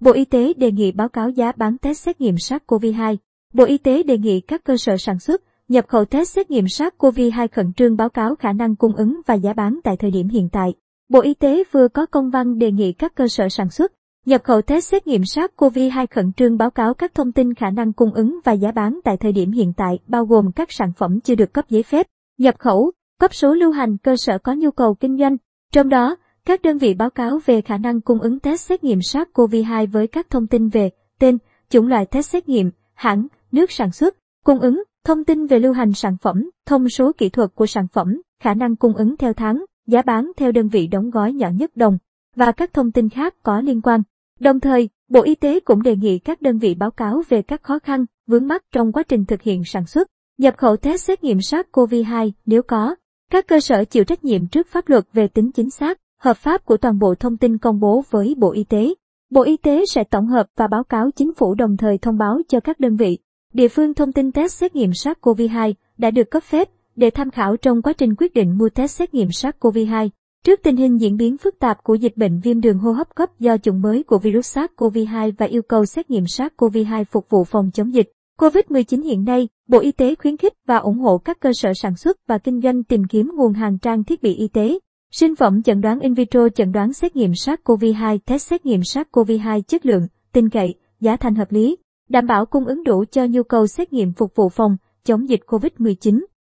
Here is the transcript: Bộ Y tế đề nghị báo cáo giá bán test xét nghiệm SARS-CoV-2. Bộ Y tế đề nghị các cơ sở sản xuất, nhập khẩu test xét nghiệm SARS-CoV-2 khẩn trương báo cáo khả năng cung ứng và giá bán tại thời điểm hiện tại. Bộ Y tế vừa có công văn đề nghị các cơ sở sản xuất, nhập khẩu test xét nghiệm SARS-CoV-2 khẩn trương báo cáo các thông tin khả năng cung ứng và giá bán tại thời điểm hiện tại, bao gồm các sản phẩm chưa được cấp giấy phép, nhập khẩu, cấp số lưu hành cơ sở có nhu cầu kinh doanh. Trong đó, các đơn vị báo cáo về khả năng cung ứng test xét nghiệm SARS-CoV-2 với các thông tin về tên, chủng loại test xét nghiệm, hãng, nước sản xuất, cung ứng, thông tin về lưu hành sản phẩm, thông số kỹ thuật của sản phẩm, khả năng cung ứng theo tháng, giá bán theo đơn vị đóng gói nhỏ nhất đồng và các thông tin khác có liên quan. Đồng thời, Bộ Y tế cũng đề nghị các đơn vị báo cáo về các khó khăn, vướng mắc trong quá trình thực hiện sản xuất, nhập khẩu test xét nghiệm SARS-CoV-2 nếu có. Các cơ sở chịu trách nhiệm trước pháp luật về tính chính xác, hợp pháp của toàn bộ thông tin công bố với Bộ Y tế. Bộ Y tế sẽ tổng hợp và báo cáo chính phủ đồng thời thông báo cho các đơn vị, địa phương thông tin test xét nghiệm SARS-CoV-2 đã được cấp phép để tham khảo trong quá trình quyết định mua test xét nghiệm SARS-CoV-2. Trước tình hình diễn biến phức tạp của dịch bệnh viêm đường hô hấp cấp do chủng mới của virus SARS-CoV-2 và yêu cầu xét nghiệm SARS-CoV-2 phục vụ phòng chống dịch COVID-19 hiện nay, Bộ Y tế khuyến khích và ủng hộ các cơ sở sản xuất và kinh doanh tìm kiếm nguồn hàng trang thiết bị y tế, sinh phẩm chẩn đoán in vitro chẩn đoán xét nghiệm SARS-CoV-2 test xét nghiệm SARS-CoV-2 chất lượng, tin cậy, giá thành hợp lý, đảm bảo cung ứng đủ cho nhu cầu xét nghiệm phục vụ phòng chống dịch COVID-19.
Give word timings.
Bộ 0.00 0.12
Y 0.12 0.24
tế 0.24 0.52
đề 0.56 0.72
nghị 0.72 0.92
báo 0.92 1.08
cáo 1.08 1.30
giá 1.30 1.52
bán 1.52 1.78
test 1.78 1.98
xét 1.98 2.20
nghiệm 2.20 2.34
SARS-CoV-2. 2.34 3.16
Bộ 3.54 3.64
Y 3.64 3.78
tế 3.78 4.02
đề 4.02 4.18
nghị 4.18 4.40
các 4.40 4.64
cơ 4.64 4.76
sở 4.76 4.96
sản 4.96 5.18
xuất, 5.18 5.42
nhập 5.68 5.84
khẩu 5.88 6.04
test 6.04 6.28
xét 6.28 6.50
nghiệm 6.50 6.64
SARS-CoV-2 6.64 7.48
khẩn 7.52 7.72
trương 7.72 7.96
báo 7.96 8.08
cáo 8.08 8.34
khả 8.34 8.52
năng 8.52 8.76
cung 8.76 8.96
ứng 8.96 9.20
và 9.26 9.34
giá 9.34 9.52
bán 9.52 9.80
tại 9.84 9.96
thời 9.96 10.10
điểm 10.10 10.28
hiện 10.28 10.48
tại. 10.52 10.74
Bộ 11.08 11.20
Y 11.20 11.34
tế 11.34 11.64
vừa 11.72 11.88
có 11.88 12.06
công 12.06 12.30
văn 12.30 12.58
đề 12.58 12.72
nghị 12.72 12.92
các 12.92 13.14
cơ 13.14 13.28
sở 13.28 13.48
sản 13.48 13.70
xuất, 13.70 13.92
nhập 14.26 14.44
khẩu 14.44 14.62
test 14.62 14.88
xét 14.90 15.06
nghiệm 15.06 15.22
SARS-CoV-2 15.22 16.06
khẩn 16.10 16.32
trương 16.32 16.58
báo 16.58 16.70
cáo 16.70 16.94
các 16.94 17.14
thông 17.14 17.32
tin 17.32 17.54
khả 17.54 17.70
năng 17.70 17.92
cung 17.92 18.14
ứng 18.14 18.40
và 18.44 18.52
giá 18.52 18.72
bán 18.72 19.00
tại 19.04 19.16
thời 19.16 19.32
điểm 19.32 19.50
hiện 19.50 19.72
tại, 19.76 19.98
bao 20.06 20.24
gồm 20.24 20.52
các 20.52 20.72
sản 20.72 20.92
phẩm 20.96 21.20
chưa 21.20 21.34
được 21.34 21.52
cấp 21.52 21.64
giấy 21.68 21.82
phép, 21.82 22.06
nhập 22.38 22.54
khẩu, 22.58 22.92
cấp 23.20 23.34
số 23.34 23.54
lưu 23.54 23.70
hành 23.70 23.96
cơ 23.96 24.14
sở 24.16 24.38
có 24.38 24.54
nhu 24.54 24.70
cầu 24.70 24.94
kinh 24.94 25.18
doanh. 25.18 25.36
Trong 25.72 25.88
đó, 25.88 26.16
các 26.50 26.62
đơn 26.62 26.78
vị 26.78 26.94
báo 26.94 27.10
cáo 27.10 27.38
về 27.46 27.60
khả 27.60 27.78
năng 27.78 28.00
cung 28.00 28.20
ứng 28.20 28.38
test 28.38 28.60
xét 28.60 28.84
nghiệm 28.84 28.98
SARS-CoV-2 28.98 29.86
với 29.90 30.06
các 30.06 30.30
thông 30.30 30.46
tin 30.46 30.68
về 30.68 30.90
tên, 31.18 31.38
chủng 31.68 31.88
loại 31.88 32.06
test 32.06 32.30
xét 32.30 32.48
nghiệm, 32.48 32.70
hãng, 32.94 33.26
nước 33.52 33.70
sản 33.70 33.92
xuất, 33.92 34.16
cung 34.44 34.60
ứng, 34.60 34.82
thông 35.04 35.24
tin 35.24 35.46
về 35.46 35.58
lưu 35.58 35.72
hành 35.72 35.92
sản 35.92 36.16
phẩm, 36.22 36.50
thông 36.66 36.88
số 36.88 37.12
kỹ 37.18 37.28
thuật 37.28 37.54
của 37.54 37.66
sản 37.66 37.86
phẩm, 37.92 38.22
khả 38.42 38.54
năng 38.54 38.76
cung 38.76 38.96
ứng 38.96 39.16
theo 39.16 39.32
tháng, 39.32 39.64
giá 39.86 40.02
bán 40.02 40.32
theo 40.36 40.52
đơn 40.52 40.68
vị 40.68 40.86
đóng 40.86 41.10
gói 41.10 41.32
nhỏ 41.32 41.48
nhất 41.48 41.76
đồng 41.76 41.98
và 42.36 42.52
các 42.52 42.72
thông 42.72 42.92
tin 42.92 43.08
khác 43.08 43.34
có 43.42 43.60
liên 43.60 43.80
quan. 43.80 44.02
Đồng 44.40 44.60
thời, 44.60 44.88
Bộ 45.08 45.22
Y 45.22 45.34
tế 45.34 45.60
cũng 45.60 45.82
đề 45.82 45.96
nghị 45.96 46.18
các 46.18 46.42
đơn 46.42 46.58
vị 46.58 46.74
báo 46.74 46.90
cáo 46.90 47.22
về 47.28 47.42
các 47.42 47.62
khó 47.62 47.78
khăn, 47.78 48.04
vướng 48.26 48.46
mắc 48.46 48.62
trong 48.72 48.92
quá 48.92 49.02
trình 49.02 49.24
thực 49.24 49.42
hiện 49.42 49.62
sản 49.64 49.86
xuất, 49.86 50.08
nhập 50.38 50.54
khẩu 50.56 50.76
test 50.76 51.04
xét 51.04 51.24
nghiệm 51.24 51.38
SARS-CoV-2 51.38 52.30
nếu 52.46 52.62
có. 52.62 52.94
Các 53.30 53.46
cơ 53.46 53.60
sở 53.60 53.84
chịu 53.84 54.04
trách 54.04 54.24
nhiệm 54.24 54.46
trước 54.46 54.66
pháp 54.66 54.88
luật 54.88 55.04
về 55.12 55.28
tính 55.28 55.52
chính 55.52 55.70
xác, 55.70 55.98
hợp 56.20 56.36
pháp 56.36 56.64
của 56.64 56.76
toàn 56.76 56.98
bộ 56.98 57.14
thông 57.14 57.36
tin 57.36 57.58
công 57.58 57.80
bố 57.80 58.02
với 58.10 58.34
Bộ 58.38 58.52
Y 58.52 58.64
tế. 58.64 58.94
Bộ 59.30 59.42
Y 59.42 59.56
tế 59.56 59.84
sẽ 59.86 60.04
tổng 60.04 60.26
hợp 60.26 60.46
và 60.56 60.66
báo 60.66 60.84
cáo 60.84 61.10
chính 61.16 61.34
phủ 61.34 61.54
đồng 61.54 61.76
thời 61.76 61.98
thông 61.98 62.18
báo 62.18 62.40
cho 62.48 62.60
các 62.60 62.80
đơn 62.80 62.96
vị, 62.96 63.18
địa 63.52 63.68
phương 63.68 63.94
thông 63.94 64.12
tin 64.12 64.32
test 64.32 64.52
xét 64.52 64.76
nghiệm 64.76 64.90
SARS-CoV-2 64.90 65.72
đã 65.98 66.10
được 66.10 66.30
cấp 66.30 66.42
phép 66.42 66.68
để 66.96 67.10
tham 67.10 67.30
khảo 67.30 67.56
trong 67.56 67.82
quá 67.82 67.92
trình 67.92 68.14
quyết 68.18 68.34
định 68.34 68.58
mua 68.58 68.68
test 68.68 68.98
xét 68.98 69.14
nghiệm 69.14 69.28
SARS-CoV-2. 69.28 70.08
Trước 70.44 70.60
tình 70.62 70.76
hình 70.76 71.00
diễn 71.00 71.16
biến 71.16 71.36
phức 71.36 71.58
tạp 71.58 71.84
của 71.84 71.94
dịch 71.94 72.16
bệnh 72.16 72.40
viêm 72.40 72.60
đường 72.60 72.78
hô 72.78 72.92
hấp 72.92 73.14
cấp 73.14 73.30
do 73.38 73.56
chủng 73.56 73.82
mới 73.82 74.02
của 74.02 74.18
virus 74.18 74.58
SARS-CoV-2 74.58 75.32
và 75.38 75.46
yêu 75.46 75.62
cầu 75.62 75.84
xét 75.84 76.10
nghiệm 76.10 76.24
SARS-CoV-2 76.24 77.04
phục 77.04 77.30
vụ 77.30 77.44
phòng 77.44 77.70
chống 77.74 77.94
dịch 77.94 78.12
COVID-19 78.38 79.02
hiện 79.02 79.24
nay, 79.24 79.48
Bộ 79.68 79.78
Y 79.78 79.92
tế 79.92 80.14
khuyến 80.14 80.36
khích 80.36 80.52
và 80.66 80.76
ủng 80.76 80.98
hộ 80.98 81.18
các 81.18 81.40
cơ 81.40 81.50
sở 81.54 81.72
sản 81.74 81.96
xuất 81.96 82.16
và 82.26 82.38
kinh 82.38 82.60
doanh 82.60 82.84
tìm 82.84 83.04
kiếm 83.04 83.30
nguồn 83.34 83.52
hàng 83.52 83.78
trang 83.78 84.04
thiết 84.04 84.22
bị 84.22 84.34
y 84.34 84.48
tế, 84.48 84.78
sinh 85.10 85.36
phẩm 85.36 85.62
chẩn 85.62 85.80
đoán 85.80 86.00
in 86.00 86.14
vitro 86.14 86.48
chẩn 86.48 86.72
đoán 86.72 86.92
xét 86.92 87.16
nghiệm 87.16 87.32
SARS-CoV-2 87.32 88.18
test 88.26 88.46
xét 88.46 88.66
nghiệm 88.66 88.80
SARS-CoV-2 88.80 89.62
chất 89.62 89.86
lượng, 89.86 90.06
tin 90.32 90.48
cậy, 90.48 90.74
giá 91.00 91.16
thành 91.16 91.34
hợp 91.34 91.52
lý, 91.52 91.76
đảm 92.08 92.26
bảo 92.26 92.46
cung 92.46 92.64
ứng 92.64 92.84
đủ 92.84 93.04
cho 93.10 93.26
nhu 93.26 93.42
cầu 93.42 93.66
xét 93.66 93.92
nghiệm 93.92 94.12
phục 94.12 94.34
vụ 94.34 94.48
phòng 94.48 94.76
chống 95.04 95.28
dịch 95.28 95.40
COVID-19. 95.46 96.20